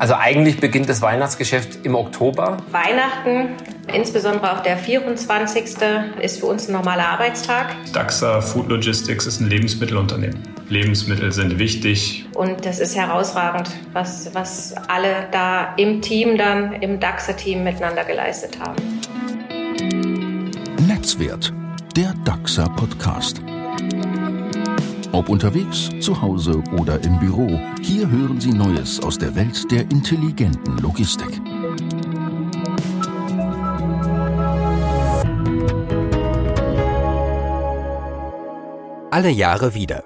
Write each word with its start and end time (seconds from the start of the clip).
Also 0.00 0.14
eigentlich 0.14 0.58
beginnt 0.58 0.88
das 0.88 1.02
Weihnachtsgeschäft 1.02 1.84
im 1.84 1.94
Oktober. 1.94 2.56
Weihnachten, 2.70 3.50
insbesondere 3.94 4.56
auch 4.56 4.62
der 4.62 4.78
24. 4.78 5.64
ist 6.22 6.40
für 6.40 6.46
uns 6.46 6.68
ein 6.68 6.72
normaler 6.72 7.06
Arbeitstag. 7.06 7.76
DAXA 7.92 8.40
Food 8.40 8.70
Logistics 8.70 9.26
ist 9.26 9.40
ein 9.40 9.50
Lebensmittelunternehmen. 9.50 10.38
Lebensmittel 10.70 11.32
sind 11.32 11.58
wichtig. 11.58 12.24
Und 12.34 12.64
das 12.64 12.80
ist 12.80 12.96
herausragend, 12.96 13.68
was, 13.92 14.34
was 14.34 14.74
alle 14.88 15.28
da 15.32 15.74
im 15.76 16.00
Team 16.00 16.38
dann, 16.38 16.72
im 16.80 16.98
DAXA-Team 16.98 17.62
miteinander 17.62 18.04
geleistet 18.04 18.58
haben. 18.58 18.76
Netzwert, 20.88 21.52
der 21.94 22.14
DAXA 22.24 22.68
Podcast. 22.68 23.42
Ob 25.12 25.28
unterwegs, 25.28 25.90
zu 26.00 26.22
Hause 26.22 26.62
oder 26.78 27.02
im 27.02 27.18
Büro, 27.18 27.58
hier 27.82 28.08
hören 28.08 28.40
Sie 28.40 28.52
Neues 28.52 29.02
aus 29.02 29.18
der 29.18 29.34
Welt 29.34 29.70
der 29.72 29.82
intelligenten 29.90 30.78
Logistik. 30.78 31.40
Alle 39.10 39.30
Jahre 39.30 39.74
wieder. 39.74 40.04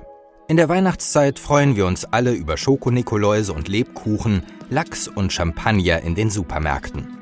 In 0.48 0.56
der 0.56 0.70
Weihnachtszeit 0.70 1.38
freuen 1.38 1.76
wir 1.76 1.84
uns 1.84 2.06
alle 2.06 2.32
über 2.32 2.56
Schokonikoläuse 2.56 3.52
und 3.52 3.68
Lebkuchen, 3.68 4.42
Lachs 4.70 5.06
und 5.06 5.34
Champagner 5.34 6.00
in 6.00 6.14
den 6.14 6.30
Supermärkten. 6.30 7.18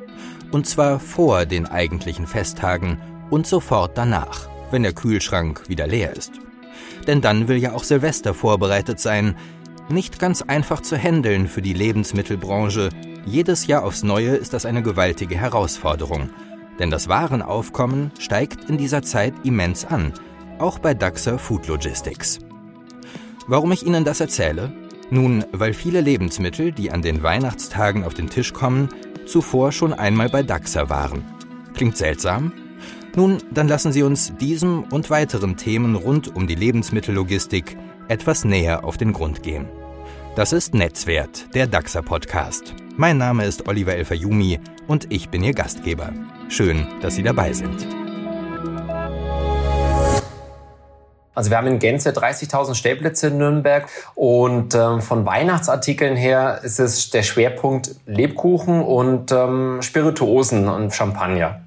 Und 0.53 0.69
zwar 0.69 1.01
vor 1.01 1.47
den 1.47 1.67
eigentlichen 1.67 2.29
Festtagen 2.29 3.01
und 3.31 3.49
sofort 3.49 3.99
danach, 3.99 4.49
wenn 4.71 4.85
der 4.85 4.93
Kühlschrank 4.93 5.69
wieder 5.69 5.89
leer 5.89 6.17
ist. 6.17 6.43
Denn 7.07 7.21
dann 7.21 7.49
will 7.49 7.57
ja 7.57 7.73
auch 7.73 7.85
Silvester 7.85 8.35
vorbereitet 8.35 9.01
sein. 9.01 9.37
Nicht 9.89 10.19
ganz 10.19 10.43
einfach 10.43 10.81
zu 10.81 10.97
handeln 10.97 11.49
für 11.49 11.63
die 11.63 11.73
Lebensmittelbranche. 11.73 12.91
Jedes 13.27 13.67
Jahr 13.67 13.85
aufs 13.85 14.03
Neue 14.03 14.37
ist 14.37 14.53
das 14.53 14.67
eine 14.67 14.83
gewaltige 14.83 15.37
Herausforderung. 15.37 16.31
Denn 16.79 16.91
das 16.91 17.09
Warenaufkommen 17.09 18.11
steigt 18.19 18.69
in 18.69 18.79
dieser 18.79 19.03
Zeit 19.03 19.35
immens 19.45 19.85
an, 19.85 20.13
auch 20.59 20.79
bei 20.79 20.95
DAXA 20.95 21.39
Food 21.39 21.69
Logistics. 21.69 22.39
Warum 23.47 23.73
ich 23.73 23.85
Ihnen 23.85 24.05
das 24.05 24.21
erzähle? 24.21 24.73
Nun, 25.11 25.45
weil 25.53 25.75
viele 25.75 26.01
Lebensmittel, 26.01 26.73
die 26.73 26.91
an 26.91 27.03
den 27.03 27.23
Weihnachtstagen 27.23 28.05
auf 28.05 28.15
den 28.15 28.31
Tisch 28.31 28.53
kommen, 28.53 28.89
zuvor 29.27 29.73
schon 29.73 29.93
einmal 29.93 30.29
bei 30.29 30.43
DAXA 30.43 30.89
waren. 30.89 31.25
Klingt 31.75 31.97
seltsam? 31.97 32.53
Nun, 33.15 33.43
dann 33.51 33.69
lassen 33.69 33.93
Sie 33.93 34.03
uns 34.03 34.35
diesem 34.37 34.85
und 34.85 35.11
weiteren 35.11 35.59
Themen 35.59 35.97
rund 35.97 36.35
um 36.35 36.47
die 36.47 36.55
Lebensmittellogistik 36.55 37.77
etwas 38.09 38.45
näher 38.45 38.85
auf 38.85 38.97
den 38.97 39.13
Grund 39.13 39.43
gehen. 39.43 39.69
Das 40.35 40.55
ist 40.55 40.73
Netzwert, 40.73 41.55
der 41.55 41.67
DAXA 41.67 42.01
Podcast. 42.01 42.75
Mein 42.97 43.19
Name 43.19 43.45
ist 43.45 43.69
Oliver 43.69 43.95
Elfayumi 43.95 44.61
und 44.87 45.13
ich 45.13 45.29
bin 45.29 45.45
Ihr 45.45 45.53
Gastgeber. 45.53 46.15
Schön, 46.49 46.87
dass 47.03 47.15
Sie 47.15 47.23
dabei 47.23 47.53
sind. 47.53 47.87
Also 51.35 51.51
wir 51.51 51.59
haben 51.59 51.67
in 51.67 51.79
Gänze 51.79 52.11
30.000 52.11 52.75
Stellplätze 52.75 53.29
in 53.29 53.39
Nürnberg 53.39 53.89
und 54.15 54.75
ähm, 54.75 55.03
von 55.03 55.27
Weihnachtsartikeln 55.27 56.17
her 56.17 56.61
ist 56.63 56.81
es 56.81 57.11
der 57.11 57.23
Schwerpunkt 57.23 57.95
Lebkuchen 58.07 58.83
und 58.83 59.33
ähm, 59.33 59.81
Spirituosen 59.83 60.69
und 60.69 60.95
Champagner. 60.95 61.62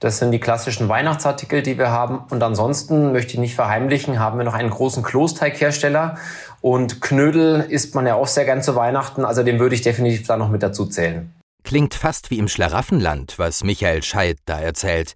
Das 0.00 0.18
sind 0.18 0.30
die 0.30 0.38
klassischen 0.38 0.88
Weihnachtsartikel, 0.88 1.62
die 1.62 1.76
wir 1.76 1.90
haben. 1.90 2.20
Und 2.30 2.42
ansonsten 2.42 3.12
möchte 3.12 3.32
ich 3.32 3.38
nicht 3.38 3.56
verheimlichen, 3.56 4.20
haben 4.20 4.38
wir 4.38 4.44
noch 4.44 4.54
einen 4.54 4.70
großen 4.70 5.02
Klosteighersteller. 5.02 6.18
Und 6.60 7.00
Knödel 7.00 7.66
isst 7.68 7.94
man 7.94 8.06
ja 8.06 8.14
auch 8.14 8.28
sehr 8.28 8.44
gern 8.44 8.62
zu 8.62 8.76
Weihnachten. 8.76 9.24
Also 9.24 9.42
den 9.42 9.58
würde 9.58 9.74
ich 9.74 9.82
definitiv 9.82 10.26
da 10.26 10.36
noch 10.36 10.50
mit 10.50 10.62
dazu 10.62 10.86
zählen. 10.86 11.32
Klingt 11.64 11.94
fast 11.94 12.30
wie 12.30 12.38
im 12.38 12.48
Schlaraffenland, 12.48 13.38
was 13.38 13.64
Michael 13.64 14.02
Scheidt 14.02 14.38
da 14.46 14.60
erzählt. 14.60 15.14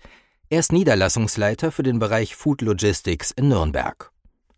Er 0.51 0.59
ist 0.59 0.73
Niederlassungsleiter 0.73 1.71
für 1.73 1.85
den 1.85 1.99
Bereich 1.99 2.35
Food 2.37 2.61
Logistics 2.61 3.31
in 3.31 3.49
Nürnberg. 3.49 4.11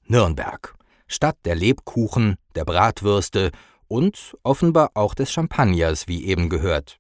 Nürnberg. 0.07 0.75
Stadt 1.07 1.37
der 1.45 1.55
Lebkuchen, 1.55 2.37
der 2.57 2.65
Bratwürste 2.65 3.51
und 3.89 4.37
offenbar 4.43 4.91
auch 4.95 5.15
des 5.15 5.31
Champagners, 5.31 6.09
wie 6.09 6.25
eben 6.25 6.49
gehört. 6.49 6.99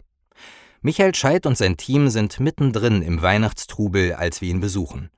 Michael 0.86 1.14
Scheidt 1.14 1.46
und 1.46 1.56
sein 1.56 1.78
Team 1.78 2.10
sind 2.10 2.40
mittendrin 2.40 3.00
im 3.00 3.22
Weihnachtstrubel, 3.22 4.12
als 4.12 4.42
wir 4.42 4.50
ihn 4.50 4.60
besuchen. 4.60 5.08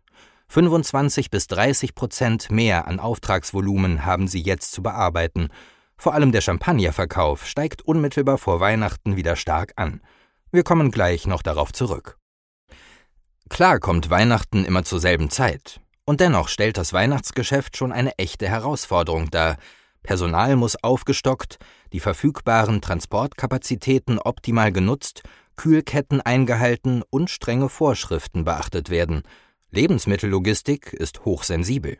25 0.46 1.28
bis 1.28 1.48
30 1.48 1.96
Prozent 1.96 2.52
mehr 2.52 2.86
an 2.86 3.00
Auftragsvolumen 3.00 4.04
haben 4.04 4.28
sie 4.28 4.40
jetzt 4.40 4.70
zu 4.70 4.80
bearbeiten. 4.80 5.48
Vor 5.96 6.14
allem 6.14 6.30
der 6.30 6.40
Champagnerverkauf 6.40 7.44
steigt 7.44 7.82
unmittelbar 7.82 8.38
vor 8.38 8.60
Weihnachten 8.60 9.16
wieder 9.16 9.34
stark 9.34 9.72
an. 9.74 10.02
Wir 10.52 10.62
kommen 10.62 10.92
gleich 10.92 11.26
noch 11.26 11.42
darauf 11.42 11.72
zurück. 11.72 12.16
Klar 13.48 13.80
kommt 13.80 14.08
Weihnachten 14.08 14.64
immer 14.64 14.84
zur 14.84 15.00
selben 15.00 15.30
Zeit. 15.30 15.80
Und 16.04 16.20
dennoch 16.20 16.46
stellt 16.46 16.76
das 16.76 16.92
Weihnachtsgeschäft 16.92 17.76
schon 17.76 17.90
eine 17.90 18.16
echte 18.18 18.48
Herausforderung 18.48 19.32
dar. 19.32 19.56
Personal 20.04 20.54
muss 20.54 20.76
aufgestockt, 20.84 21.58
die 21.92 21.98
verfügbaren 21.98 22.80
Transportkapazitäten 22.80 24.20
optimal 24.20 24.70
genutzt 24.70 25.24
Kühlketten 25.56 26.20
eingehalten 26.20 27.02
und 27.10 27.30
strenge 27.30 27.68
Vorschriften 27.68 28.44
beachtet 28.44 28.90
werden. 28.90 29.22
Lebensmittellogistik 29.70 30.92
ist 30.92 31.24
hochsensibel. 31.24 31.98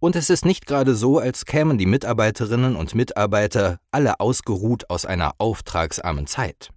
Und 0.00 0.16
es 0.16 0.30
ist 0.30 0.44
nicht 0.44 0.66
gerade 0.66 0.96
so, 0.96 1.18
als 1.18 1.46
kämen 1.46 1.78
die 1.78 1.86
Mitarbeiterinnen 1.86 2.74
und 2.74 2.94
Mitarbeiter 2.94 3.78
alle 3.92 4.18
ausgeruht 4.18 4.90
aus 4.90 5.06
einer 5.06 5.34
auftragsarmen 5.38 6.26
Zeit. 6.26 6.70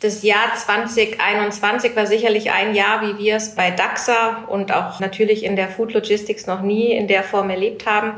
Das 0.00 0.22
Jahr 0.22 0.54
2021 0.54 1.96
war 1.96 2.06
sicherlich 2.06 2.52
ein 2.52 2.74
Jahr, 2.74 3.02
wie 3.02 3.18
wir 3.18 3.34
es 3.34 3.56
bei 3.56 3.72
DAXA 3.72 4.44
und 4.48 4.72
auch 4.72 5.00
natürlich 5.00 5.44
in 5.44 5.56
der 5.56 5.68
Food 5.68 5.92
Logistics 5.92 6.46
noch 6.46 6.62
nie 6.62 6.92
in 6.92 7.08
der 7.08 7.24
Form 7.24 7.50
erlebt 7.50 7.84
haben, 7.84 8.12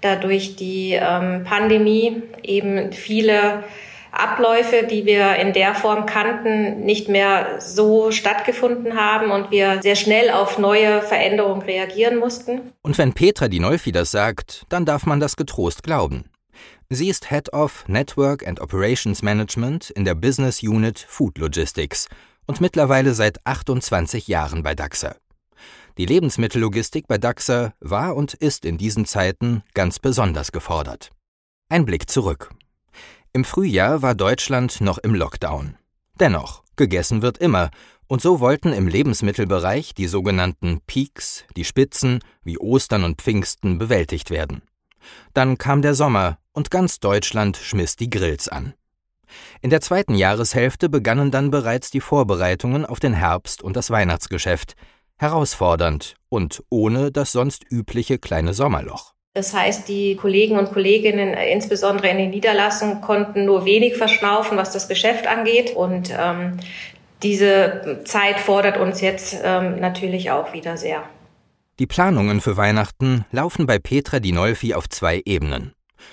da 0.00 0.14
durch 0.14 0.54
die 0.54 0.92
ähm, 0.92 1.42
Pandemie 1.42 2.22
eben 2.44 2.92
viele 2.92 3.64
Abläufe, 4.18 4.86
die 4.88 5.04
wir 5.06 5.36
in 5.36 5.52
der 5.52 5.74
Form 5.74 6.06
kannten, 6.06 6.84
nicht 6.84 7.08
mehr 7.08 7.60
so 7.60 8.10
stattgefunden 8.10 8.96
haben 8.96 9.30
und 9.30 9.50
wir 9.50 9.82
sehr 9.82 9.96
schnell 9.96 10.30
auf 10.30 10.58
neue 10.58 11.02
Veränderungen 11.02 11.62
reagieren 11.62 12.18
mussten. 12.18 12.72
Und 12.82 12.98
wenn 12.98 13.12
Petra 13.12 13.48
die 13.48 13.60
Nolfi 13.60 13.92
das 13.92 14.10
sagt, 14.10 14.64
dann 14.68 14.84
darf 14.84 15.06
man 15.06 15.20
das 15.20 15.36
getrost 15.36 15.82
glauben. 15.82 16.30
Sie 16.90 17.08
ist 17.08 17.30
Head 17.30 17.52
of 17.52 17.84
Network 17.88 18.46
and 18.46 18.60
Operations 18.60 19.22
Management 19.22 19.90
in 19.90 20.04
der 20.04 20.14
Business 20.14 20.62
Unit 20.62 20.98
Food 20.98 21.38
Logistics 21.38 22.08
und 22.46 22.60
mittlerweile 22.60 23.14
seit 23.14 23.44
28 23.46 24.28
Jahren 24.28 24.62
bei 24.62 24.74
DAXA. 24.74 25.16
Die 25.96 26.06
Lebensmittellogistik 26.06 27.06
bei 27.06 27.18
DAXA 27.18 27.72
war 27.80 28.16
und 28.16 28.34
ist 28.34 28.64
in 28.64 28.78
diesen 28.78 29.06
Zeiten 29.06 29.62
ganz 29.74 29.98
besonders 29.98 30.52
gefordert. 30.52 31.10
Ein 31.68 31.84
Blick 31.84 32.10
zurück. 32.10 32.50
Im 33.36 33.42
Frühjahr 33.42 34.00
war 34.00 34.14
Deutschland 34.14 34.80
noch 34.80 34.98
im 34.98 35.12
Lockdown. 35.12 35.76
Dennoch, 36.20 36.62
gegessen 36.76 37.20
wird 37.20 37.36
immer, 37.38 37.72
und 38.06 38.22
so 38.22 38.38
wollten 38.38 38.72
im 38.72 38.86
Lebensmittelbereich 38.86 39.92
die 39.92 40.06
sogenannten 40.06 40.82
Peaks, 40.86 41.44
die 41.56 41.64
Spitzen, 41.64 42.20
wie 42.44 42.58
Ostern 42.58 43.02
und 43.02 43.20
Pfingsten, 43.20 43.76
bewältigt 43.76 44.30
werden. 44.30 44.62
Dann 45.32 45.58
kam 45.58 45.82
der 45.82 45.94
Sommer, 45.94 46.38
und 46.52 46.70
ganz 46.70 47.00
Deutschland 47.00 47.56
schmiss 47.56 47.96
die 47.96 48.08
Grills 48.08 48.46
an. 48.46 48.74
In 49.60 49.70
der 49.70 49.80
zweiten 49.80 50.14
Jahreshälfte 50.14 50.88
begannen 50.88 51.32
dann 51.32 51.50
bereits 51.50 51.90
die 51.90 52.00
Vorbereitungen 52.00 52.86
auf 52.86 53.00
den 53.00 53.14
Herbst 53.14 53.62
und 53.62 53.74
das 53.74 53.90
Weihnachtsgeschäft, 53.90 54.76
herausfordernd 55.16 56.14
und 56.28 56.62
ohne 56.70 57.10
das 57.10 57.32
sonst 57.32 57.64
übliche 57.68 58.20
kleine 58.20 58.54
Sommerloch. 58.54 59.13
Das 59.34 59.52
heißt, 59.52 59.88
die 59.88 60.14
Kollegen 60.14 60.56
und 60.56 60.72
Kolleginnen, 60.72 61.34
äh, 61.34 61.52
insbesondere 61.52 62.08
in 62.08 62.18
den 62.18 62.30
Niederlassungen, 62.30 63.00
konnten 63.00 63.44
nur 63.44 63.64
wenig 63.64 63.96
verschnaufen, 63.96 64.56
was 64.56 64.70
das 64.70 64.86
Geschäft 64.86 65.26
angeht. 65.26 65.74
Und 65.74 66.14
ähm, 66.16 66.58
diese 67.24 68.02
Zeit 68.04 68.38
fordert 68.38 68.78
uns 68.78 69.00
jetzt 69.00 69.36
ähm, 69.42 69.80
natürlich 69.80 70.30
auch 70.30 70.52
wieder 70.52 70.76
sehr. 70.76 71.02
Die 71.80 71.88
Planungen 71.88 72.40
für 72.40 72.56
Weihnachten 72.56 73.24
laufen 73.32 73.66
bei 73.66 73.80
Petra 73.80 74.20
Dinolfi 74.20 74.72
auf 74.72 74.88
zwei 74.88 75.20
Ebenen. 75.24 75.72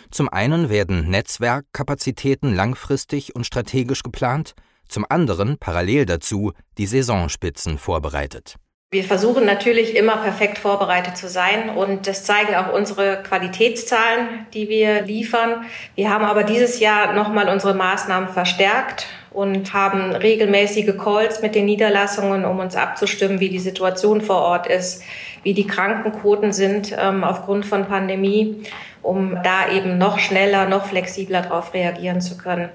Zum 0.09 0.27
einen 0.27 0.69
werden 0.69 1.07
Netzwerkkapazitäten 1.11 2.55
langfristig 2.55 3.35
und 3.35 3.45
strategisch 3.45 4.01
geplant, 4.01 4.55
zum 4.87 5.05
anderen 5.07 5.59
parallel 5.59 6.07
dazu 6.07 6.53
die 6.79 6.87
Saisonspitzen 6.87 7.77
vorbereitet. 7.77 8.55
Wir 8.93 9.05
versuchen 9.05 9.45
natürlich 9.45 9.95
immer 9.95 10.17
perfekt 10.17 10.57
vorbereitet 10.57 11.15
zu 11.15 11.29
sein 11.29 11.69
und 11.69 12.07
das 12.07 12.25
zeigen 12.25 12.55
auch 12.55 12.73
unsere 12.73 13.23
Qualitätszahlen, 13.23 14.45
die 14.53 14.67
wir 14.67 15.03
liefern. 15.03 15.63
Wir 15.95 16.09
haben 16.09 16.25
aber 16.25 16.43
dieses 16.43 16.81
Jahr 16.81 17.13
nochmal 17.13 17.47
unsere 17.47 17.73
Maßnahmen 17.73 18.27
verstärkt 18.27 19.07
und 19.29 19.71
haben 19.71 20.11
regelmäßige 20.11 20.97
Calls 20.97 21.41
mit 21.41 21.55
den 21.55 21.67
Niederlassungen, 21.67 22.43
um 22.43 22.59
uns 22.59 22.75
abzustimmen, 22.75 23.39
wie 23.39 23.47
die 23.47 23.59
Situation 23.59 24.19
vor 24.19 24.41
Ort 24.41 24.67
ist, 24.67 25.03
wie 25.43 25.53
die 25.53 25.67
Krankenquoten 25.67 26.51
sind 26.51 26.93
ähm, 26.99 27.23
aufgrund 27.23 27.65
von 27.65 27.85
Pandemie, 27.85 28.61
um 29.01 29.39
da 29.41 29.71
eben 29.71 29.99
noch 29.99 30.19
schneller, 30.19 30.67
noch 30.67 30.87
flexibler 30.87 31.43
darauf 31.43 31.73
reagieren 31.73 32.19
zu 32.19 32.37
können. 32.37 32.67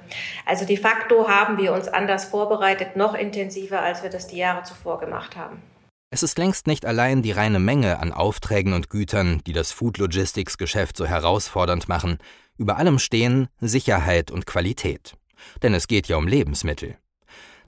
Also 0.47 0.65
de 0.65 0.79
facto 0.79 1.29
haben 1.29 1.59
wir 1.59 1.75
uns 1.75 1.89
anders 1.89 2.25
vorbereitet, 2.25 2.97
noch 2.97 3.15
intensiver, 3.15 3.83
als 3.83 4.03
wir 4.03 4.09
das 4.09 4.29
die 4.29 4.39
Jahre 4.39 4.63
zuvor 4.63 4.99
gemacht 4.99 5.37
haben. 5.37 5.61
Es 6.11 6.23
ist 6.23 6.39
längst 6.39 6.69
nicht 6.69 6.87
allein 6.87 7.23
die 7.23 7.33
reine 7.33 7.59
Menge 7.59 7.99
an 7.99 8.13
Aufträgen 8.13 8.75
und 8.75 8.91
Gütern, 8.91 9.43
die 9.47 9.53
das 9.53 9.73
Food 9.73 9.99
Logistics 9.99 10.57
Geschäft 10.57 10.97
so 10.97 11.05
herausfordernd 11.05 11.89
machen. 11.89 12.19
Über 12.57 12.77
allem 12.77 13.01
stehen 13.01 13.49
Sicherheit 13.61 14.31
und 14.31 14.47
Qualität. 14.47 15.15
Denn 15.63 15.75
es 15.75 15.89
geht 15.89 16.07
ja 16.07 16.17
um 16.17 16.29
Lebensmittel. 16.29 16.97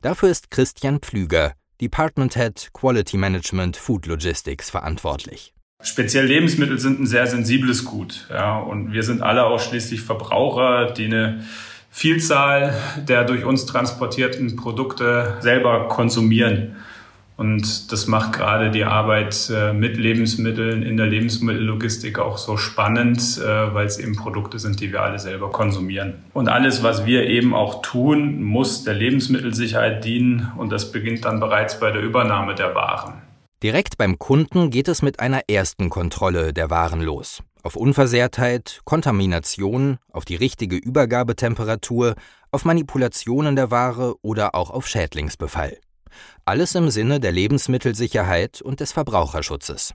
Dafür 0.03 0.31
ist 0.31 0.53
Christian 0.53 1.01
Pflüger, 1.01 1.55
Department 1.81 2.37
Head 2.37 2.71
Quality 2.73 3.17
Management 3.17 3.77
Food 3.77 4.07
Logistics, 4.07 4.71
verantwortlich. 4.71 5.53
Speziell 5.83 6.27
Lebensmittel 6.27 6.79
sind 6.79 7.01
ein 7.01 7.07
sehr 7.07 7.27
sensibles 7.27 7.85
Gut. 7.85 8.29
Ja, 8.31 8.59
und 8.59 8.93
wir 8.93 9.03
sind 9.03 9.21
alle 9.21 9.47
auch 9.47 9.61
schließlich 9.61 10.01
Verbraucher, 10.03 10.93
die 10.93 11.07
eine 11.07 11.45
Vielzahl 11.91 12.75
der 13.09 13.25
durch 13.25 13.45
uns 13.45 13.67
transportierten 13.67 14.55
Produkte 14.57 15.39
selber 15.41 15.89
konsumieren. 15.89 16.77
Und 17.39 17.93
das 17.93 18.09
macht 18.09 18.33
gerade 18.33 18.73
die 18.73 18.83
Arbeit 18.83 19.49
äh, 19.55 19.73
mit 19.73 19.97
Lebensmitteln 19.97 20.83
in 20.83 20.97
der 20.97 21.07
Lebensmittellogistik 21.07 22.19
auch 22.19 22.37
so 22.37 22.57
spannend, 22.57 23.39
äh, 23.39 23.73
weil 23.73 23.87
es 23.87 23.97
eben 23.97 24.17
Produkte 24.17 24.59
sind, 24.59 24.81
die 24.81 24.91
wir 24.91 25.03
alle 25.03 25.21
selber 25.21 25.53
konsumieren. 25.53 26.15
Und 26.33 26.49
alles, 26.49 26.83
was 26.83 27.07
wir 27.07 27.29
eben 27.29 27.55
auch 27.55 27.81
tun, 27.83 28.43
muss 28.43 28.83
der 28.83 28.95
Lebensmittelsicherheit 28.95 30.05
dienen 30.05 30.51
und 30.57 30.73
das 30.73 30.91
beginnt 30.91 31.25
dann 31.25 31.39
bereits 31.39 31.79
bei 31.79 31.93
der 31.93 32.03
Übernahme 32.03 32.57
der 32.57 32.75
Waren. 32.75 33.23
Direkt 33.63 33.99
beim 33.99 34.19
Kunden 34.19 34.71
geht 34.71 34.89
es 34.89 35.03
mit 35.03 35.21
einer 35.21 35.43
ersten 35.49 35.91
Kontrolle 35.91 36.53
der 36.53 36.71
Waren 36.71 37.01
los. 37.01 37.45
Auf 37.63 37.77
Unversehrtheit, 37.77 38.81
Kontamination, 38.85 39.99
auf 40.13 40.25
die 40.25 40.37
richtige 40.37 40.75
Übergabetemperatur, 40.75 42.17
auf 42.51 42.65
Manipulationen 42.65 43.55
der 43.55 43.71
Ware 43.71 44.17
oder 44.23 44.57
auch 44.57 44.71
auf 44.71 44.89
Schädlingsbefall. 44.89 45.77
Alles 46.45 46.75
im 46.75 46.91
Sinne 46.91 47.21
der 47.21 47.33
Lebensmittelsicherheit 47.33 48.63
und 48.63 48.81
des 48.81 48.93
Verbraucherschutzes. 48.93 49.95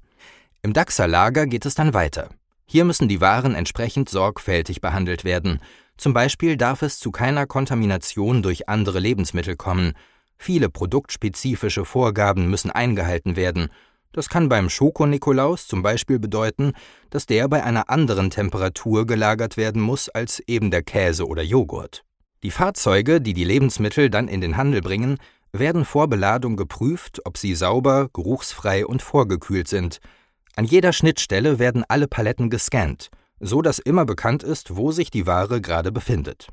Im 0.62 0.74
Dachser 0.74 1.08
Lager 1.08 1.46
geht 1.46 1.66
es 1.66 1.76
dann 1.76 1.94
weiter. 1.94 2.30
Hier 2.66 2.86
müssen 2.86 3.08
die 3.08 3.22
Waren 3.22 3.56
entsprechend 3.56 4.10
sorgfältig 4.10 4.82
behandelt 4.82 5.24
werden. 5.24 5.60
Zum 5.98 6.14
Beispiel 6.14 6.58
darf 6.58 6.82
es 6.82 7.00
zu 7.00 7.12
keiner 7.12 7.46
Kontamination 7.46 8.42
durch 8.42 8.70
andere 8.70 9.00
Lebensmittel 9.00 9.56
kommen. 9.56 9.94
Viele 10.38 10.70
produktspezifische 10.70 11.86
Vorgaben 11.86 12.50
müssen 12.50 12.72
eingehalten 12.72 13.36
werden. 13.36 13.70
Das 14.12 14.30
kann 14.30 14.48
beim 14.48 14.70
Schoko-Nikolaus 14.70 15.68
zum 15.68 15.82
Beispiel 15.82 16.20
bedeuten, 16.20 16.74
dass 17.10 17.26
der 17.26 17.48
bei 17.48 17.64
einer 17.64 17.90
anderen 17.90 18.30
Temperatur 18.30 19.08
gelagert 19.08 19.58
werden 19.58 19.82
muss 19.82 20.08
als 20.08 20.40
eben 20.48 20.72
der 20.72 20.84
Käse 20.84 21.28
oder 21.28 21.42
Joghurt. 21.42 22.04
Die 22.44 22.52
Fahrzeuge, 22.52 23.22
die 23.22 23.34
die 23.34 23.44
Lebensmittel 23.44 24.10
dann 24.10 24.28
in 24.28 24.42
den 24.42 24.58
Handel 24.58 24.82
bringen, 24.82 25.18
werden 25.54 25.86
vor 25.86 26.08
Beladung 26.08 26.58
geprüft, 26.58 27.22
ob 27.26 27.38
sie 27.38 27.54
sauber, 27.54 28.10
geruchsfrei 28.12 28.86
und 28.86 29.02
vorgekühlt 29.02 29.68
sind. 29.68 30.00
An 30.56 30.66
jeder 30.66 30.94
Schnittstelle 30.94 31.60
werden 31.60 31.84
alle 31.88 32.08
Paletten 32.08 32.50
gescannt, 32.50 33.10
so 33.40 33.62
dass 33.62 33.80
immer 33.80 34.06
bekannt 34.06 34.44
ist, 34.44 34.76
wo 34.76 34.92
sich 34.92 35.12
die 35.12 35.28
Ware 35.28 35.62
gerade 35.62 35.92
befindet. 35.92 36.48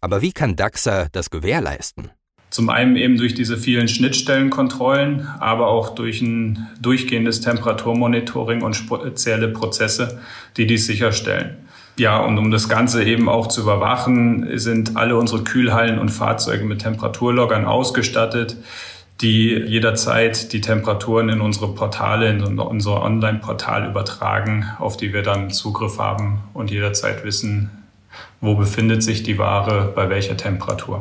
Aber 0.00 0.20
wie 0.20 0.32
kann 0.32 0.56
DAXA 0.56 1.08
das 1.12 1.30
gewährleisten? 1.30 2.10
Zum 2.50 2.70
einen 2.70 2.96
eben 2.96 3.18
durch 3.18 3.34
diese 3.34 3.58
vielen 3.58 3.88
Schnittstellenkontrollen, 3.88 5.26
aber 5.38 5.68
auch 5.68 5.94
durch 5.94 6.22
ein 6.22 6.66
durchgehendes 6.80 7.42
Temperaturmonitoring 7.42 8.62
und 8.62 8.74
spezielle 8.74 9.48
Prozesse, 9.48 10.20
die 10.56 10.66
dies 10.66 10.86
sicherstellen. 10.86 11.67
Ja, 11.98 12.20
und 12.20 12.38
um 12.38 12.52
das 12.52 12.68
Ganze 12.68 13.02
eben 13.02 13.28
auch 13.28 13.48
zu 13.48 13.62
überwachen, 13.62 14.46
sind 14.56 14.96
alle 14.96 15.16
unsere 15.16 15.42
Kühlhallen 15.42 15.98
und 15.98 16.10
Fahrzeuge 16.10 16.64
mit 16.64 16.82
Temperaturloggern 16.82 17.64
ausgestattet, 17.64 18.56
die 19.20 19.48
jederzeit 19.50 20.52
die 20.52 20.60
Temperaturen 20.60 21.28
in 21.28 21.40
unsere 21.40 21.74
Portale, 21.74 22.30
in 22.30 22.40
unser 22.60 23.02
Online-Portal 23.02 23.90
übertragen, 23.90 24.64
auf 24.78 24.96
die 24.96 25.12
wir 25.12 25.22
dann 25.22 25.50
Zugriff 25.50 25.98
haben 25.98 26.38
und 26.54 26.70
jederzeit 26.70 27.24
wissen, 27.24 27.70
wo 28.40 28.54
befindet 28.54 29.02
sich 29.02 29.24
die 29.24 29.36
Ware, 29.36 29.92
bei 29.94 30.08
welcher 30.08 30.36
Temperatur. 30.36 31.00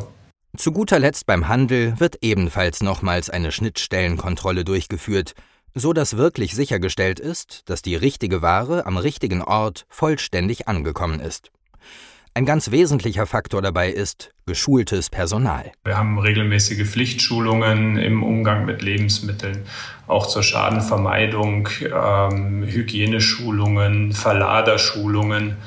Zu 0.57 0.71
guter 0.71 0.97
Letzt 0.97 1.27
beim 1.27 1.47
Handel 1.47 1.99
wird 1.99 2.17
ebenfalls 2.21 2.81
nochmals 2.81 3.29
eine 3.29 3.51
Schnittstellenkontrolle 3.51 4.65
durchgeführt, 4.65 5.35
so 5.79 5.93
dass 5.93 6.17
wirklich 6.17 6.55
sichergestellt 6.55 7.19
ist, 7.19 7.63
dass 7.69 7.81
die 7.81 7.95
richtige 7.95 8.41
Ware 8.41 8.85
am 8.85 8.97
richtigen 8.97 9.41
Ort 9.41 9.85
vollständig 9.89 10.67
angekommen 10.67 11.19
ist. 11.19 11.51
Ein 12.37 12.45
ganz 12.45 12.69
wesentlicher 12.69 13.25
Faktor 13.25 13.63
dabei 13.63 13.89
ist 13.89 14.31
geschultes 14.45 15.09
Personal. 15.09 15.71
Wir 15.85 15.97
haben 15.97 16.19
regelmäßige 16.19 16.87
Pflichtschulungen 16.87 17.97
im 17.97 18.21
Umgang 18.21 18.65
mit 18.65 18.83
Lebensmitteln, 18.83 19.65
auch 20.05 20.27
zur 20.27 20.43
Schadenvermeidung, 20.43 21.67
ähm, 21.81 22.63
Hygieneschulungen, 22.63 24.13
Verladerschulungen. 24.13 25.57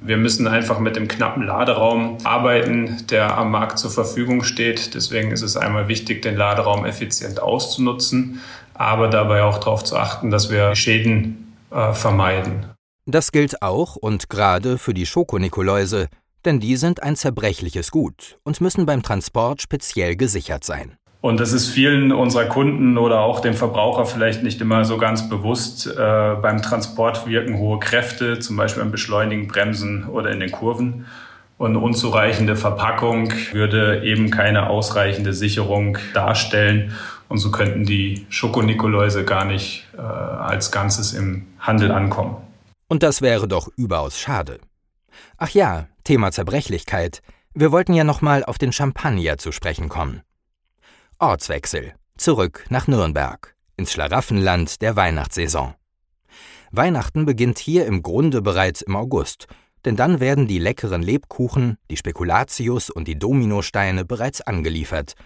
Wir 0.00 0.16
müssen 0.16 0.46
einfach 0.46 0.78
mit 0.78 0.94
dem 0.94 1.08
knappen 1.08 1.42
Laderaum 1.42 2.18
arbeiten, 2.22 3.04
der 3.10 3.36
am 3.36 3.50
Markt 3.50 3.80
zur 3.80 3.90
Verfügung 3.90 4.44
steht. 4.44 4.94
Deswegen 4.94 5.32
ist 5.32 5.42
es 5.42 5.56
einmal 5.56 5.88
wichtig, 5.88 6.22
den 6.22 6.36
Laderaum 6.36 6.84
effizient 6.84 7.42
auszunutzen 7.42 8.40
aber 8.74 9.08
dabei 9.08 9.42
auch 9.42 9.58
darauf 9.58 9.84
zu 9.84 9.96
achten, 9.96 10.30
dass 10.30 10.50
wir 10.50 10.74
Schäden 10.74 11.56
äh, 11.70 11.92
vermeiden. 11.92 12.66
Das 13.06 13.32
gilt 13.32 13.62
auch 13.62 13.96
und 13.96 14.28
gerade 14.28 14.78
für 14.78 14.94
die 14.94 15.06
Schokonikoläuse, 15.06 16.08
denn 16.44 16.60
die 16.60 16.76
sind 16.76 17.02
ein 17.02 17.16
zerbrechliches 17.16 17.90
Gut 17.90 18.38
und 18.44 18.60
müssen 18.60 18.86
beim 18.86 19.02
Transport 19.02 19.62
speziell 19.62 20.16
gesichert 20.16 20.64
sein. 20.64 20.96
Und 21.24 21.40
das 21.40 21.52
ist 21.52 21.68
vielen 21.68 22.12
unserer 22.12 22.44
Kunden 22.44 22.98
oder 22.98 23.20
auch 23.20 23.40
dem 23.40 23.54
Verbraucher 23.54 24.04
vielleicht 24.04 24.42
nicht 24.42 24.60
immer 24.60 24.84
so 24.84 24.98
ganz 24.98 25.30
bewusst. 25.30 25.86
Äh, 25.86 26.34
beim 26.42 26.60
Transport 26.60 27.26
wirken 27.26 27.56
hohe 27.58 27.78
Kräfte, 27.78 28.40
zum 28.40 28.56
Beispiel 28.56 28.82
beim 28.82 28.92
Beschleunigen, 28.92 29.48
Bremsen 29.48 30.06
oder 30.06 30.30
in 30.30 30.40
den 30.40 30.52
Kurven. 30.52 31.06
Und 31.56 31.76
unzureichende 31.76 32.56
Verpackung 32.56 33.32
würde 33.52 34.02
eben 34.04 34.30
keine 34.30 34.68
ausreichende 34.68 35.32
Sicherung 35.32 35.96
darstellen. 36.12 36.92
Und 37.28 37.38
so 37.38 37.50
könnten 37.50 37.84
die 37.84 38.26
Schokonikoläuse 38.28 39.24
gar 39.24 39.44
nicht 39.44 39.86
äh, 39.96 40.00
als 40.00 40.70
Ganzes 40.70 41.12
im 41.12 41.46
Handel 41.58 41.90
ankommen. 41.90 42.36
Und 42.88 43.02
das 43.02 43.22
wäre 43.22 43.48
doch 43.48 43.68
überaus 43.76 44.18
schade. 44.18 44.60
Ach 45.38 45.48
ja, 45.50 45.88
Thema 46.04 46.32
Zerbrechlichkeit. 46.32 47.22
Wir 47.54 47.72
wollten 47.72 47.94
ja 47.94 48.04
nochmal 48.04 48.44
auf 48.44 48.58
den 48.58 48.72
Champagner 48.72 49.38
zu 49.38 49.52
sprechen 49.52 49.88
kommen. 49.88 50.22
Ortswechsel. 51.18 51.94
Zurück 52.16 52.66
nach 52.68 52.86
Nürnberg. 52.86 53.54
Ins 53.76 53.92
Schlaraffenland 53.92 54.82
der 54.82 54.96
Weihnachtssaison. 54.96 55.74
Weihnachten 56.70 57.24
beginnt 57.24 57.58
hier 57.58 57.86
im 57.86 58.02
Grunde 58.02 58.42
bereits 58.42 58.82
im 58.82 58.96
August, 58.96 59.46
denn 59.84 59.96
dann 59.96 60.20
werden 60.20 60.46
die 60.46 60.58
leckeren 60.58 61.02
Lebkuchen, 61.02 61.78
die 61.90 61.96
Spekulatius 61.96 62.90
und 62.90 63.08
die 63.08 63.18
Dominosteine 63.18 64.04
bereits 64.04 64.40
angeliefert– 64.40 65.14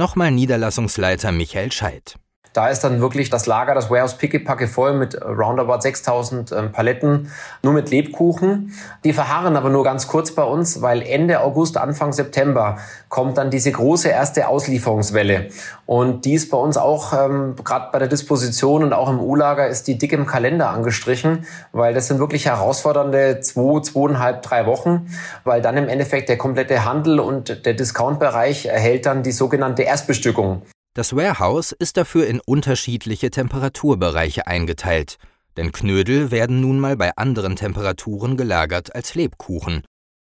Nochmal 0.00 0.30
Niederlassungsleiter 0.30 1.30
Michael 1.30 1.70
Scheidt. 1.72 2.14
Da 2.52 2.68
ist 2.68 2.82
dann 2.82 3.00
wirklich 3.00 3.30
das 3.30 3.46
Lager, 3.46 3.74
das 3.74 3.90
Warehouse 3.90 4.14
pickepacke 4.14 4.66
voll 4.66 4.94
mit 4.94 5.20
roundabout 5.22 5.80
6000 5.80 6.50
ähm, 6.50 6.72
Paletten, 6.72 7.30
nur 7.62 7.72
mit 7.72 7.90
Lebkuchen. 7.90 8.72
Die 9.04 9.12
verharren 9.12 9.56
aber 9.56 9.70
nur 9.70 9.84
ganz 9.84 10.08
kurz 10.08 10.32
bei 10.32 10.42
uns, 10.42 10.82
weil 10.82 11.02
Ende 11.02 11.40
August, 11.40 11.76
Anfang 11.76 12.12
September 12.12 12.78
kommt 13.08 13.38
dann 13.38 13.50
diese 13.50 13.70
große 13.70 14.08
erste 14.08 14.48
Auslieferungswelle. 14.48 15.48
Und 15.86 16.24
die 16.24 16.34
ist 16.34 16.50
bei 16.50 16.58
uns 16.58 16.76
auch, 16.76 17.12
ähm, 17.12 17.54
gerade 17.62 17.88
bei 17.92 18.00
der 18.00 18.08
Disposition 18.08 18.82
und 18.82 18.92
auch 18.92 19.08
im 19.08 19.20
U-Lager, 19.20 19.68
ist 19.68 19.86
die 19.86 19.96
dick 19.96 20.12
im 20.12 20.26
Kalender 20.26 20.70
angestrichen, 20.70 21.46
weil 21.72 21.94
das 21.94 22.08
sind 22.08 22.18
wirklich 22.18 22.46
herausfordernde 22.46 23.40
zwei, 23.40 23.80
zweieinhalb, 23.80 24.42
drei 24.42 24.66
Wochen, 24.66 25.08
weil 25.44 25.62
dann 25.62 25.76
im 25.76 25.88
Endeffekt 25.88 26.28
der 26.28 26.36
komplette 26.38 26.84
Handel 26.84 27.20
und 27.20 27.64
der 27.64 27.74
Discount-Bereich 27.74 28.66
erhält 28.66 29.06
dann 29.06 29.22
die 29.22 29.32
sogenannte 29.32 29.82
Erstbestückung. 29.82 30.62
Das 30.92 31.14
Warehouse 31.14 31.70
ist 31.70 31.96
dafür 31.96 32.26
in 32.26 32.40
unterschiedliche 32.40 33.30
Temperaturbereiche 33.30 34.48
eingeteilt, 34.48 35.18
denn 35.56 35.70
Knödel 35.70 36.32
werden 36.32 36.60
nun 36.60 36.80
mal 36.80 36.96
bei 36.96 37.12
anderen 37.14 37.54
Temperaturen 37.54 38.36
gelagert 38.36 38.92
als 38.92 39.14
Lebkuchen. 39.14 39.84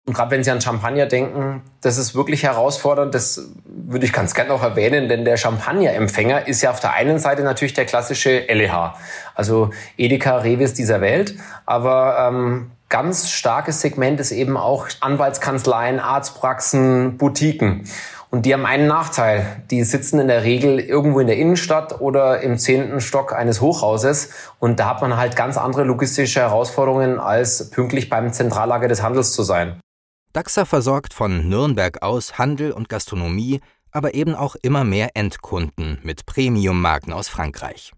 Und 0.05 0.15
gerade 0.15 0.33
wenn 0.33 0.43
Sie 0.43 0.51
an 0.51 0.61
Champagner 0.61 1.07
denken, 1.07 1.63
das 1.81 1.97
ist 1.97 2.17
wirklich 2.17 2.43
herausfordernd. 2.43 3.15
Das 3.15 3.51
würde 3.67 4.05
ich 4.05 4.13
ganz 4.13 4.35
gerne 4.35 4.53
auch 4.53 4.65
erwähnen, 4.65 5.09
denn 5.09 5.25
der 5.25 5.37
Champagnerempfänger 5.37 6.49
ist 6.49 6.63
ja 6.63 6.71
auf 6.71 6.81
der 6.81 6.95
einen 6.95 7.21
Seite 7.21 7.45
natürlich 7.45 7.75
der 7.75 7.85
klassische 7.85 8.41
LEH, 8.49 8.95
also 9.37 9.71
Edeka, 9.97 10.39
Revis 10.39 10.75
dieser 10.75 11.01
Welt. 11.01 11.37
Aber 11.67 12.31
ähm, 12.33 12.73
ganz 12.89 13.31
starkes 13.31 13.81
Segment 13.81 14.19
ist 14.19 14.33
eben 14.33 14.57
auch 14.57 14.89
Anwaltskanzleien, 15.01 16.01
Arztpraxen, 16.01 17.17
Boutiquen. 17.19 17.85
Und 18.31 18.45
die 18.45 18.53
haben 18.53 18.67
einen 18.67 18.87
Nachteil. 18.87 19.63
Die 19.71 19.83
sitzen 19.85 20.21
in 20.21 20.29
der 20.29 20.43
Regel 20.43 20.81
irgendwo 20.81 21.21
in 21.21 21.27
der 21.27 21.39
Innenstadt 21.39 22.01
oder 22.01 22.43
im 22.43 22.59
zehnten 22.59 23.01
Stock 23.01 23.33
eines 23.33 23.63
Hochhauses. 23.63 24.31
Und 24.59 24.79
da 24.79 24.91
hat 24.91 25.01
man 25.01 25.17
halt 25.17 25.35
ganz 25.35 25.57
andere 25.57 25.85
logistische 25.85 26.41
Herausforderungen, 26.41 27.19
als 27.19 27.71
pünktlich 27.71 28.11
beim 28.11 28.33
Zentrallager 28.33 28.89
des 28.89 29.03
Handels 29.03 29.33
zu 29.33 29.43
sein. 29.43 29.81
DAXA 30.35 30.67
versorgt 30.67 31.15
von 31.15 31.49
Nürnberg 31.49 32.03
aus 32.03 32.37
Handel 32.37 32.73
und 32.73 32.91
Gastronomie, 32.91 33.61
aber 33.93 34.13
eben 34.13 34.35
auch 34.35 34.57
immer 34.61 34.85
mehr 34.85 35.11
Endkunden 35.15 35.99
mit 36.03 36.27
Premium-Marken 36.27 37.15
aus 37.15 37.29
Frankreich. 37.29 37.93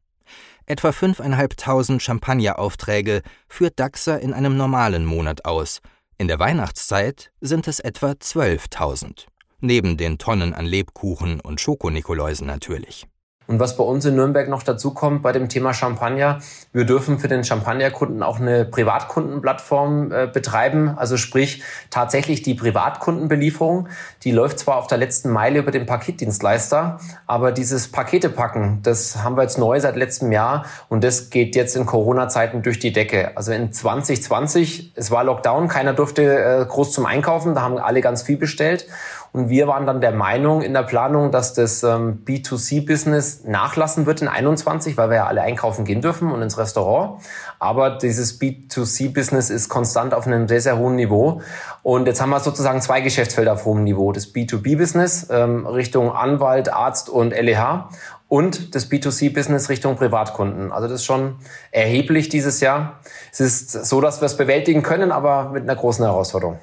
Etwa 0.64 0.90
5.500 0.90 1.98
Champagneraufträge 1.98 3.22
führt 3.48 3.80
DAXA 3.80 4.14
in 4.14 4.32
einem 4.32 4.56
normalen 4.56 5.04
Monat 5.04 5.44
aus. 5.44 5.80
In 6.18 6.28
der 6.28 6.38
Weihnachtszeit 6.38 7.32
sind 7.40 7.66
es 7.66 7.80
etwa 7.80 8.12
12.000 8.12 9.26
neben 9.60 9.96
den 9.96 10.18
Tonnen 10.18 10.54
an 10.54 10.66
Lebkuchen 10.66 11.40
und 11.40 11.60
Schokonikoläusen 11.60 12.46
natürlich. 12.46 13.06
Und 13.50 13.58
was 13.58 13.76
bei 13.76 13.82
uns 13.82 14.04
in 14.04 14.14
Nürnberg 14.14 14.48
noch 14.48 14.62
dazu 14.62 14.94
kommt 14.94 15.22
bei 15.22 15.32
dem 15.32 15.48
Thema 15.48 15.74
Champagner, 15.74 16.38
wir 16.72 16.84
dürfen 16.84 17.18
für 17.18 17.26
den 17.26 17.42
Champagnerkunden 17.42 18.22
auch 18.22 18.38
eine 18.38 18.64
Privatkundenplattform 18.64 20.12
äh, 20.12 20.28
betreiben. 20.32 20.96
Also 20.96 21.16
sprich 21.16 21.64
tatsächlich 21.90 22.42
die 22.42 22.54
Privatkundenbelieferung. 22.54 23.88
Die 24.22 24.30
läuft 24.30 24.60
zwar 24.60 24.76
auf 24.76 24.86
der 24.86 24.98
letzten 24.98 25.30
Meile 25.30 25.58
über 25.58 25.72
den 25.72 25.84
Paketdienstleister, 25.84 27.00
aber 27.26 27.50
dieses 27.50 27.90
Paketepacken, 27.90 28.84
das 28.84 29.24
haben 29.24 29.36
wir 29.36 29.42
jetzt 29.42 29.58
neu 29.58 29.80
seit 29.80 29.96
letztem 29.96 30.30
Jahr 30.30 30.64
und 30.88 31.02
das 31.02 31.30
geht 31.30 31.56
jetzt 31.56 31.74
in 31.74 31.86
Corona-Zeiten 31.86 32.62
durch 32.62 32.78
die 32.78 32.92
Decke. 32.92 33.36
Also 33.36 33.50
in 33.50 33.72
2020, 33.72 34.92
es 34.94 35.10
war 35.10 35.24
Lockdown, 35.24 35.66
keiner 35.66 35.92
durfte 35.92 36.22
äh, 36.22 36.64
groß 36.66 36.92
zum 36.92 37.04
Einkaufen, 37.04 37.56
da 37.56 37.62
haben 37.62 37.78
alle 37.78 38.00
ganz 38.00 38.22
viel 38.22 38.36
bestellt. 38.36 38.86
Und 39.32 39.48
wir 39.48 39.68
waren 39.68 39.86
dann 39.86 40.00
der 40.00 40.12
Meinung 40.12 40.62
in 40.62 40.72
der 40.72 40.82
Planung, 40.82 41.30
dass 41.30 41.54
das 41.54 41.82
ähm, 41.82 42.24
B2C-Business 42.24 43.44
nachlassen 43.44 44.06
wird 44.06 44.22
in 44.22 44.28
21, 44.28 44.96
weil 44.96 45.10
wir 45.10 45.16
ja 45.16 45.26
alle 45.26 45.42
einkaufen 45.42 45.84
gehen 45.84 46.00
dürfen 46.00 46.32
und 46.32 46.42
ins 46.42 46.58
Restaurant. 46.58 47.22
Aber 47.58 47.90
dieses 47.90 48.40
B2C-Business 48.40 49.50
ist 49.50 49.68
konstant 49.68 50.14
auf 50.14 50.26
einem 50.26 50.48
sehr, 50.48 50.60
sehr 50.60 50.78
hohen 50.78 50.96
Niveau. 50.96 51.42
Und 51.82 52.06
jetzt 52.06 52.20
haben 52.20 52.30
wir 52.30 52.40
sozusagen 52.40 52.80
zwei 52.80 53.00
Geschäftsfelder 53.00 53.52
auf 53.52 53.64
hohem 53.64 53.84
Niveau. 53.84 54.10
Das 54.12 54.34
B2B-Business 54.34 55.28
ähm, 55.30 55.66
Richtung 55.66 56.10
Anwalt, 56.10 56.72
Arzt 56.72 57.08
und 57.08 57.30
LEH 57.30 57.88
und 58.30 58.76
das 58.76 58.88
B2C-Business 58.88 59.68
Richtung 59.68 59.96
Privatkunden. 59.96 60.70
Also 60.70 60.86
das 60.86 61.00
ist 61.00 61.04
schon 61.04 61.36
erheblich 61.72 62.28
dieses 62.28 62.60
Jahr. 62.60 63.00
Es 63.32 63.40
ist 63.40 63.72
so, 63.72 64.00
dass 64.00 64.22
wir 64.22 64.26
es 64.26 64.36
bewältigen 64.36 64.84
können, 64.84 65.10
aber 65.10 65.50
mit 65.50 65.64
einer 65.64 65.74
großen 65.74 66.04
Herausforderung. 66.04 66.60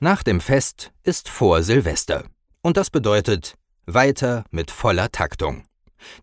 Nach 0.00 0.22
dem 0.22 0.40
Fest 0.40 0.92
ist 1.02 1.28
vor 1.28 1.64
Silvester. 1.64 2.22
Und 2.62 2.76
das 2.76 2.88
bedeutet 2.88 3.54
weiter 3.84 4.44
mit 4.52 4.70
voller 4.70 5.10
Taktung. 5.10 5.64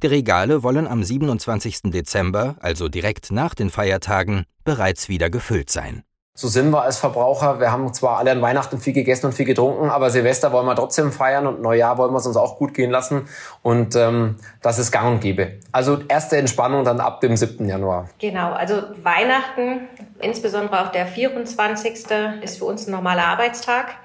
Die 0.01 0.07
Regale 0.07 0.63
wollen 0.63 0.87
am 0.87 1.03
27. 1.03 1.91
Dezember, 1.91 2.55
also 2.61 2.87
direkt 2.87 3.31
nach 3.31 3.53
den 3.53 3.69
Feiertagen, 3.69 4.45
bereits 4.63 5.09
wieder 5.09 5.29
gefüllt 5.29 5.69
sein. 5.69 6.03
So 6.37 6.49
sind 6.49 6.69
wir 6.71 6.81
als 6.81 6.97
Verbraucher. 6.97 7.61
Wir 7.61 7.71
haben 7.71 7.93
zwar 7.93 8.17
alle 8.17 8.31
an 8.31 8.41
Weihnachten 8.41 8.77
viel 8.77 8.91
gegessen 8.91 9.27
und 9.27 9.31
viel 9.31 9.45
getrunken, 9.45 9.89
aber 9.89 10.09
Silvester 10.09 10.51
wollen 10.51 10.65
wir 10.65 10.75
trotzdem 10.75 11.13
feiern 11.13 11.47
und 11.47 11.61
Neujahr 11.61 11.97
wollen 11.97 12.11
wir 12.11 12.17
es 12.17 12.27
uns 12.27 12.35
auch 12.35 12.57
gut 12.57 12.73
gehen 12.73 12.91
lassen. 12.91 13.29
Und 13.63 13.95
ähm, 13.95 14.35
das 14.61 14.77
ist 14.77 14.91
gang 14.91 15.07
und 15.07 15.21
gäbe. 15.21 15.53
Also 15.71 15.99
erste 16.09 16.35
Entspannung 16.35 16.83
dann 16.83 16.99
ab 16.99 17.21
dem 17.21 17.37
7. 17.37 17.65
Januar. 17.69 18.09
Genau, 18.19 18.51
also 18.51 18.83
Weihnachten, 19.01 19.87
insbesondere 20.19 20.81
auch 20.81 20.91
der 20.91 21.07
24. 21.07 22.05
ist 22.41 22.57
für 22.57 22.65
uns 22.65 22.85
ein 22.85 22.91
normaler 22.91 23.27
Arbeitstag. 23.27 23.95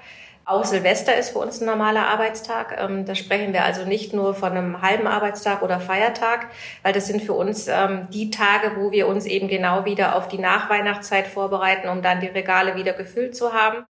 Auch 0.51 0.65
Silvester 0.65 1.17
ist 1.17 1.29
für 1.29 1.39
uns 1.39 1.61
ein 1.61 1.65
normaler 1.65 2.09
Arbeitstag. 2.09 2.77
Ähm, 2.77 3.05
da 3.05 3.15
sprechen 3.15 3.53
wir 3.53 3.63
also 3.63 3.85
nicht 3.85 4.11
nur 4.11 4.33
von 4.33 4.51
einem 4.51 4.81
halben 4.81 5.07
Arbeitstag 5.07 5.61
oder 5.61 5.79
Feiertag, 5.79 6.47
weil 6.83 6.91
das 6.91 7.07
sind 7.07 7.21
für 7.21 7.31
uns 7.31 7.69
ähm, 7.69 8.09
die 8.11 8.31
Tage, 8.31 8.75
wo 8.75 8.91
wir 8.91 9.07
uns 9.07 9.25
eben 9.25 9.47
genau 9.47 9.85
wieder 9.85 10.17
auf 10.17 10.27
die 10.27 10.39
Nachweihnachtszeit 10.39 11.27
vorbereiten, 11.27 11.87
um 11.87 12.01
dann 12.01 12.19
die 12.19 12.27
Regale 12.27 12.75
wieder 12.75 12.91
gefüllt 12.91 13.33
zu 13.33 13.53
haben. 13.53 13.85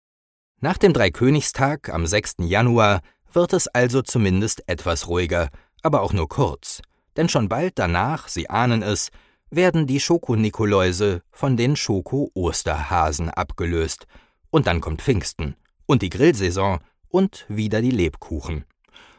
Nach 0.60 0.76
dem 0.76 0.92
Dreikönigstag 0.92 1.88
am 1.88 2.06
6. 2.06 2.34
Januar 2.40 3.00
wird 3.32 3.54
es 3.54 3.66
also 3.66 4.02
zumindest 4.02 4.62
etwas 4.68 5.08
ruhiger, 5.08 5.48
aber 5.82 6.02
auch 6.02 6.12
nur 6.12 6.28
kurz. 6.28 6.82
Denn 7.16 7.30
schon 7.30 7.48
bald 7.48 7.78
danach, 7.78 8.28
Sie 8.28 8.50
ahnen 8.50 8.82
es, 8.82 9.08
werden 9.48 9.86
die 9.86 9.98
Schokonikoläuse 9.98 11.22
von 11.30 11.56
den 11.56 11.74
Schoko-Osterhasen 11.74 13.30
abgelöst. 13.30 14.06
Und 14.50 14.66
dann 14.66 14.82
kommt 14.82 15.00
Pfingsten 15.00 15.56
und 15.90 16.02
die 16.02 16.10
Grillsaison 16.10 16.78
und 17.08 17.44
wieder 17.48 17.82
die 17.82 17.90
Lebkuchen. 17.90 18.64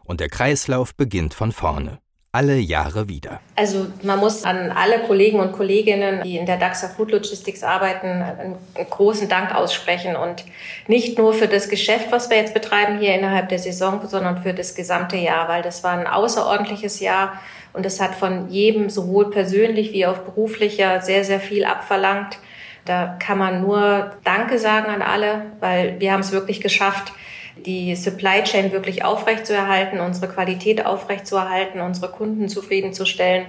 Und 0.06 0.22
der 0.22 0.30
Kreislauf 0.30 0.96
beginnt 0.96 1.34
von 1.34 1.52
vorne. 1.52 2.00
Alle 2.32 2.56
Jahre 2.56 3.10
wieder. 3.10 3.42
Also 3.58 3.88
man 4.04 4.18
muss 4.20 4.46
an 4.46 4.72
alle 4.72 5.00
Kollegen 5.00 5.42
und 5.42 5.52
Kolleginnen, 5.52 6.24
die 6.24 6.38
in 6.38 6.46
der 6.46 6.56
DAXA 6.56 6.88
Food 6.88 7.12
Logistics 7.12 7.62
arbeiten, 7.62 8.08
einen 8.08 8.56
großen 8.90 9.28
Dank 9.28 9.54
aussprechen. 9.54 10.16
Und 10.16 10.46
nicht 10.88 11.18
nur 11.18 11.34
für 11.34 11.50
das 11.50 11.68
Geschäft, 11.68 12.10
was 12.14 12.30
wir 12.30 12.38
jetzt 12.38 12.54
betreiben 12.54 13.00
hier 13.00 13.16
innerhalb 13.16 13.50
der 13.50 13.60
Saison, 13.60 14.00
sondern 14.08 14.42
für 14.42 14.54
das 14.54 14.74
gesamte 14.74 15.18
Jahr, 15.18 15.50
weil 15.50 15.64
das 15.64 15.84
war 15.84 15.92
ein 15.92 16.08
außerordentliches 16.08 17.02
Jahr 17.02 17.42
und 17.74 17.86
es 17.86 18.00
hat 18.00 18.16
von 18.16 18.50
jedem 18.50 18.90
sowohl 18.90 19.30
persönlich 19.30 19.92
wie 19.92 20.06
auch 20.06 20.20
beruflicher 20.20 21.02
sehr, 21.02 21.26
sehr 21.26 21.42
viel 21.42 21.66
abverlangt. 21.66 22.38
Da 22.86 23.18
kann 23.20 23.38
man 23.38 23.62
nur 23.62 24.12
Danke 24.24 24.58
sagen 24.58 24.92
an 24.92 25.02
alle, 25.02 25.52
weil 25.60 26.00
wir 26.00 26.12
haben 26.12 26.22
es 26.22 26.32
wirklich 26.32 26.62
geschafft, 26.62 27.14
die 27.58 27.96
Supply 27.96 28.44
Chain 28.44 28.72
wirklich 28.72 29.04
aufrechtzuerhalten, 29.04 30.00
unsere 30.00 30.32
Qualität 30.32 30.86
aufrechtzuerhalten, 30.86 31.82
unsere 31.82 32.12
Kunden 32.12 32.50
zufriedenzustellen. 32.50 33.46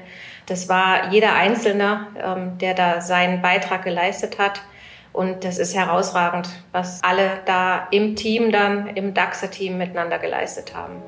Das 0.47 0.69
war 0.69 1.13
jeder 1.13 1.35
Einzelne, 1.35 2.09
ähm, 2.23 2.59
der 2.59 2.75
da 2.75 3.01
seinen 3.01 3.43
Beitrag 3.43 3.85
geleistet 3.85 4.39
hat. 4.39 4.61
Und 5.13 5.45
das 5.45 5.59
ist 5.59 5.77
herausragend, 5.77 6.49
was 6.73 7.03
alle 7.03 7.41
da 7.45 7.87
im 7.91 8.17
Team 8.17 8.51
dann, 8.51 8.89
im 8.89 9.15
DAXA-Team 9.15 9.77
miteinander 9.77 10.19
geleistet 10.19 10.75
haben. 10.75 11.03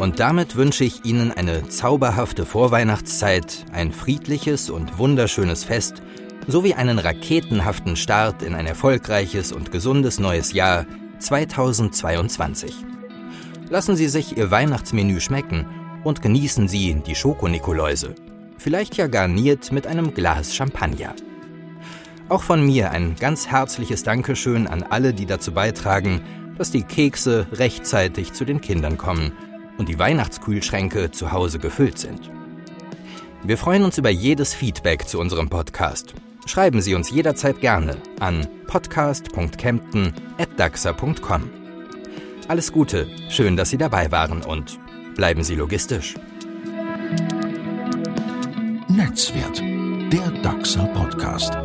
Und 0.00 0.18
damit 0.18 0.56
wünsche 0.56 0.82
ich 0.82 1.04
Ihnen 1.04 1.30
eine 1.30 1.68
zauberhafte 1.68 2.46
Vorweihnachtszeit, 2.46 3.66
ein 3.70 3.92
friedliches 3.92 4.70
und 4.70 4.96
wunderschönes 4.96 5.62
Fest 5.62 6.00
sowie 6.46 6.72
einen 6.72 6.98
raketenhaften 6.98 7.96
Start 7.96 8.42
in 8.42 8.54
ein 8.54 8.66
erfolgreiches 8.66 9.52
und 9.52 9.70
gesundes 9.70 10.18
neues 10.18 10.54
Jahr 10.54 10.86
2022. 11.18 12.74
Lassen 13.68 13.94
Sie 13.94 14.08
sich 14.08 14.38
Ihr 14.38 14.50
Weihnachtsmenü 14.50 15.20
schmecken 15.20 15.66
und 16.02 16.22
genießen 16.22 16.66
Sie 16.66 16.94
die 17.06 17.14
Schokonikoläuse. 17.14 18.14
Vielleicht 18.56 18.96
ja 18.96 19.06
garniert 19.06 19.70
mit 19.70 19.86
einem 19.86 20.14
Glas 20.14 20.54
Champagner. 20.54 21.14
Auch 22.30 22.42
von 22.42 22.64
mir 22.64 22.90
ein 22.90 23.16
ganz 23.16 23.48
herzliches 23.48 24.02
Dankeschön 24.02 24.66
an 24.66 24.82
alle, 24.82 25.12
die 25.12 25.26
dazu 25.26 25.52
beitragen, 25.52 26.22
dass 26.56 26.70
die 26.70 26.84
Kekse 26.84 27.46
rechtzeitig 27.52 28.32
zu 28.32 28.46
den 28.46 28.62
Kindern 28.62 28.96
kommen 28.96 29.32
und 29.80 29.88
die 29.88 29.98
Weihnachtskühlschränke 29.98 31.10
zu 31.10 31.32
Hause 31.32 31.58
gefüllt 31.58 31.98
sind. 31.98 32.30
Wir 33.42 33.56
freuen 33.56 33.82
uns 33.82 33.96
über 33.96 34.10
jedes 34.10 34.52
Feedback 34.52 35.08
zu 35.08 35.18
unserem 35.18 35.48
Podcast. 35.48 36.12
Schreiben 36.44 36.82
Sie 36.82 36.94
uns 36.94 37.10
jederzeit 37.10 37.62
gerne 37.62 37.96
an 38.20 38.46
podcast.kempten.daxa.com. 38.66 41.50
Alles 42.48 42.72
Gute, 42.72 43.08
schön, 43.30 43.56
dass 43.56 43.70
Sie 43.70 43.78
dabei 43.78 44.12
waren 44.12 44.42
und 44.42 44.78
bleiben 45.16 45.42
Sie 45.42 45.54
logistisch. 45.54 46.14
Netzwert, 48.88 49.62
der 50.12 50.30
DAXA 50.42 50.84
Podcast. 50.88 51.56